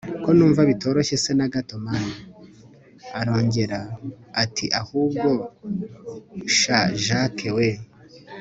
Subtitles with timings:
[0.23, 1.89] ko numva bitoroshye se nagato mn!
[3.19, 3.79] arongera
[4.43, 5.29] ati ahubwo
[6.57, 7.69] sha jack we